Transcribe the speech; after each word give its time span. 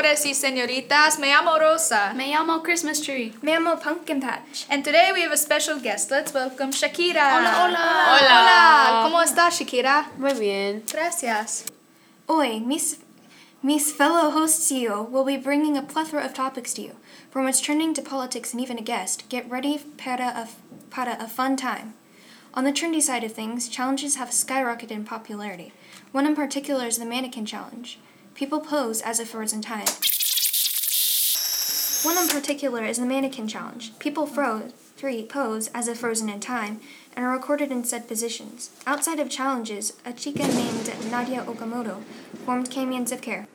y 0.00 0.34
señoritas. 0.34 1.18
Me 1.18 1.28
llamo 1.28 1.58
Rosa. 1.58 2.14
Me 2.14 2.28
llamo 2.28 2.62
Christmas 2.62 3.02
Tree. 3.02 3.34
Me 3.42 3.52
llamo 3.52 3.78
Pumpkin 3.78 4.18
Patch. 4.18 4.64
And 4.70 4.82
today 4.82 5.10
we 5.12 5.20
have 5.20 5.30
a 5.30 5.36
special 5.36 5.78
guest. 5.78 6.10
Let's 6.10 6.32
welcome 6.32 6.70
Shakira. 6.70 7.36
Hola, 7.36 7.52
hola. 7.60 8.16
Hola. 8.16 8.28
Hola. 8.30 9.02
¿Cómo 9.04 9.22
estás, 9.22 9.58
Shakira? 9.58 10.06
Muy 10.16 10.32
bien. 10.32 10.82
Gracias. 10.90 11.66
Hoy, 12.26 12.60
mis, 12.60 13.00
mis 13.62 13.92
fellow 13.92 14.30
hosts 14.30 14.72
you 14.72 15.02
will 15.10 15.24
be 15.24 15.36
bringing 15.36 15.76
a 15.76 15.82
plethora 15.82 16.24
of 16.24 16.32
topics 16.32 16.72
to 16.74 16.82
you, 16.82 16.96
from 17.30 17.44
what's 17.44 17.60
trending 17.60 17.92
to 17.92 18.00
politics 18.00 18.54
and 18.54 18.62
even 18.62 18.78
a 18.78 18.82
guest. 18.82 19.28
Get 19.28 19.50
ready 19.50 19.80
para 19.98 20.32
a, 20.34 20.48
para 20.88 21.18
a 21.20 21.28
fun 21.28 21.56
time. 21.56 21.92
On 22.54 22.64
the 22.64 22.72
trendy 22.72 23.02
side 23.02 23.22
of 23.22 23.32
things, 23.32 23.68
challenges 23.68 24.16
have 24.16 24.30
skyrocketed 24.30 24.90
in 24.90 25.04
popularity. 25.04 25.72
One 26.12 26.26
in 26.26 26.34
particular 26.34 26.86
is 26.86 26.96
the 26.96 27.04
mannequin 27.04 27.44
challenge. 27.44 27.98
People 28.40 28.60
pose 28.60 29.02
as 29.02 29.20
if 29.20 29.28
frozen 29.28 29.58
in 29.58 29.62
time. 29.62 29.84
One 32.02 32.16
in 32.16 32.26
particular 32.26 32.82
is 32.86 32.96
the 32.96 33.04
mannequin 33.04 33.46
challenge. 33.46 33.92
People 33.98 34.24
froze, 34.24 34.72
three 34.96 35.26
pose 35.26 35.68
as 35.74 35.88
if 35.88 35.98
frozen 35.98 36.30
in 36.30 36.40
time 36.40 36.80
and 37.14 37.26
are 37.26 37.32
recorded 37.32 37.70
in 37.70 37.84
said 37.84 38.08
positions. 38.08 38.70
Outside 38.86 39.20
of 39.20 39.28
challenges, 39.28 39.92
a 40.06 40.14
chica 40.14 40.48
named 40.48 40.86
Nadya 41.12 41.44
Okamoto 41.44 42.02
formed 42.46 42.70
Camions 42.70 43.12
Care. 43.20 43.46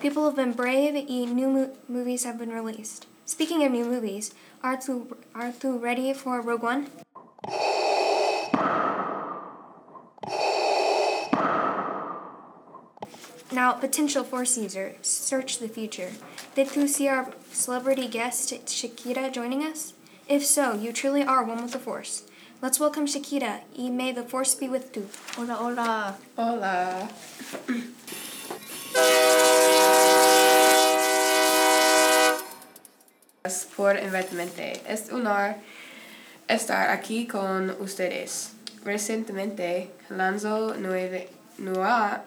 People 0.00 0.24
have 0.24 0.36
been 0.36 0.52
brave, 0.52 0.94
e 0.96 1.26
new 1.26 1.50
mo- 1.50 1.76
movies 1.88 2.24
have 2.24 2.38
been 2.38 2.52
released. 2.54 3.06
Speaking 3.26 3.62
of 3.62 3.72
new 3.72 3.84
movies, 3.84 4.32
are 4.62 4.80
you, 4.88 5.14
are 5.34 5.52
you 5.62 5.76
ready 5.76 6.14
for 6.14 6.40
Rogue 6.40 6.62
One? 6.62 6.86
Now, 13.56 13.72
potential 13.72 14.22
Force 14.22 14.58
user, 14.58 14.96
search 15.00 15.60
the 15.60 15.68
future. 15.68 16.10
Did 16.54 16.76
you 16.76 16.86
see 16.86 17.08
our 17.08 17.32
celebrity 17.52 18.06
guest 18.06 18.52
Shakira 18.66 19.32
joining 19.32 19.62
us? 19.62 19.94
If 20.28 20.44
so, 20.44 20.74
you 20.74 20.92
truly 20.92 21.24
are 21.24 21.42
one 21.42 21.62
with 21.62 21.72
the 21.72 21.78
Force. 21.78 22.24
Let's 22.60 22.78
welcome 22.78 23.06
Shakira. 23.06 23.60
Y 23.74 23.88
may 23.88 24.12
the 24.12 24.24
Force 24.24 24.54
be 24.54 24.68
with 24.68 24.94
you. 24.94 25.08
Hola, 25.38 25.56
hola. 25.56 26.18
Hola. 26.36 27.08
Gracias 33.42 33.64
por 33.74 33.96
invitarme. 33.96 34.82
Es 34.86 35.08
un 35.10 35.26
honor 35.26 35.54
estar 36.46 36.90
aquí 36.90 37.26
con 37.26 37.70
ustedes. 37.80 38.52
Recientemente 38.84 39.92
lanzó 40.10 40.76
nueve, 40.78 41.30
nueva 41.56 42.26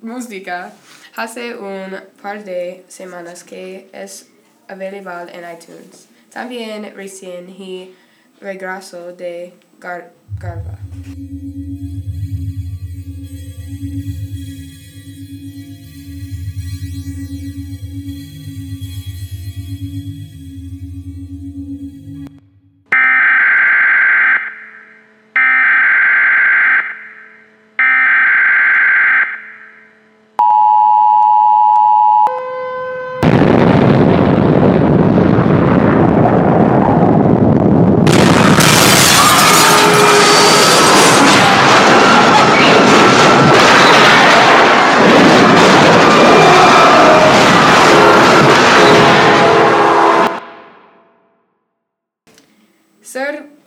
música 0.00 0.72
hace 1.16 1.56
un 1.56 2.00
par 2.22 2.44
de 2.44 2.84
semanas 2.88 3.44
que 3.44 3.88
es 3.92 4.28
available 4.68 5.32
en 5.32 5.44
iTunes. 5.50 6.08
También 6.30 6.94
recién 6.94 7.48
y 7.48 7.94
regreso 8.40 9.12
de 9.12 9.54
Gar 9.80 10.12
Garba. 10.38 10.78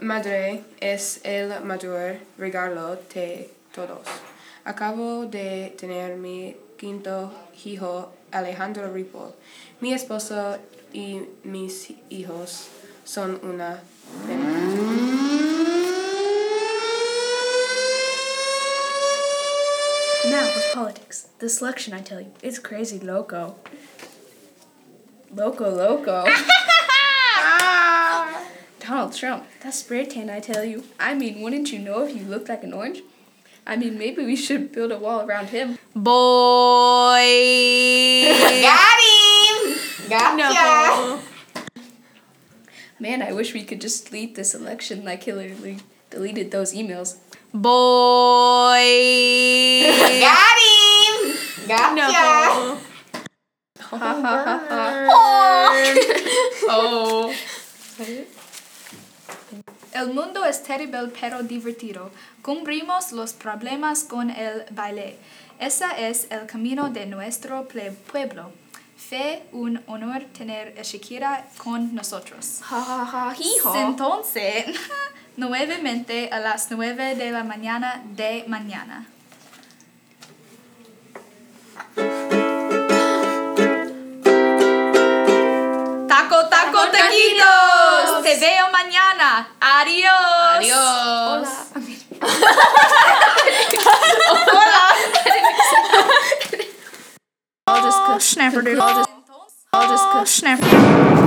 Madre 0.01 0.63
es 0.79 1.21
el 1.23 1.61
mayor 1.63 2.17
regalo 2.37 2.97
de 3.13 3.49
todos. 3.73 4.01
Acabo 4.65 5.25
de 5.25 5.75
tener 5.79 6.17
mi 6.17 6.55
quinto 6.77 7.31
hijo, 7.63 8.11
Alejandro 8.31 8.91
Ripoll. 8.91 9.33
Mi 9.79 9.93
esposo 9.93 10.57
y 10.91 11.21
mis 11.43 11.93
hijos 12.09 12.67
son 13.05 13.39
una. 13.43 13.81
Now 20.29 20.45
with 20.45 20.73
politics. 20.73 21.27
This 21.39 21.61
election, 21.61 21.93
I 21.93 22.01
tell 22.01 22.21
you, 22.21 22.31
it's 22.41 22.59
crazy 22.59 22.99
loco. 22.99 23.55
Loco, 25.33 25.69
loco. 25.69 26.25
Donald 29.11 29.19
Trump, 29.19 29.43
that 29.61 29.73
spray 29.73 30.05
tan, 30.05 30.29
I 30.29 30.39
tell 30.39 30.63
you. 30.63 30.85
I 30.97 31.13
mean, 31.13 31.41
wouldn't 31.41 31.73
you 31.73 31.79
know 31.79 32.05
if 32.05 32.15
you 32.15 32.23
looked 32.23 32.47
like 32.47 32.63
an 32.63 32.71
orange? 32.71 33.01
I 33.67 33.75
mean, 33.75 33.97
maybe 33.97 34.23
we 34.23 34.37
should 34.37 34.71
build 34.71 34.93
a 34.93 34.97
wall 34.97 35.27
around 35.27 35.49
him. 35.49 35.77
Boy. 35.93 37.19
Got 38.63 38.99
him! 39.03 39.75
Gotcha! 40.07 41.19
Man, 43.01 43.21
I 43.21 43.33
wish 43.33 43.53
we 43.53 43.65
could 43.65 43.81
just 43.81 44.05
delete 44.05 44.35
this 44.35 44.55
election 44.55 45.03
like 45.03 45.23
Hillary 45.23 45.79
deleted 46.09 46.51
those 46.51 46.73
emails. 46.73 47.17
Boy. 47.53 48.79
Got 50.23 50.57
him! 50.63 51.35
Gotcha! 51.67 52.79
Ha 53.77 53.97
ha 53.97 54.21
ha 54.21 54.55
ha. 54.69 55.07
Oh. 56.73 57.35
El 59.93 60.13
mundo 60.13 60.45
es 60.45 60.63
terrible 60.63 61.11
pero 61.19 61.43
divertido. 61.43 62.11
Cumplimos 62.41 63.11
los 63.11 63.33
problemas 63.33 64.03
con 64.03 64.29
el 64.29 64.65
baile. 64.71 65.17
Ese 65.59 65.85
es 65.97 66.27
el 66.31 66.45
camino 66.47 66.89
de 66.89 67.05
nuestro 67.05 67.67
pueblo. 68.11 68.51
Fue 68.97 69.43
un 69.51 69.81
honor 69.87 70.25
tener 70.37 70.77
a 70.79 70.83
Shakira 70.83 71.45
con 71.57 71.93
nosotros. 71.93 72.61
Haw. 72.69 73.33
Entonces, 73.75 74.65
nuevamente 75.37 76.29
a 76.31 76.39
las 76.39 76.71
nueve 76.71 77.15
de 77.15 77.31
la 77.31 77.43
mañana 77.43 78.01
de 78.15 78.45
mañana. 78.47 79.07
Veo 88.41 88.71
mañana. 88.71 89.47
Adiós. 89.61 90.57
Adiós. 90.57 91.47
I'll 97.67 97.83
just 97.83 97.99
cook. 98.05 98.21
Snapper, 98.21 98.61
dude. 98.63 98.79
I'll 98.79 98.95
just, 98.95 99.09
I'll 99.73 99.89
just 99.89 100.09
cook. 100.11 100.27
Snapper. 100.27 101.20